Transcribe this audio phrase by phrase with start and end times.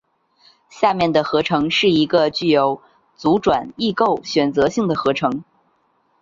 [0.71, 2.81] 下面的合成是一个具有
[3.15, 5.43] 阻转异构选择性的合成。